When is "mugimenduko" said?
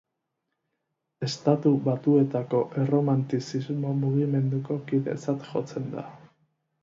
3.99-4.79